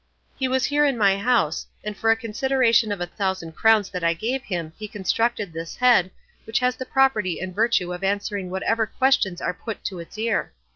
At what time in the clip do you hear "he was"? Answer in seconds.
0.35-0.65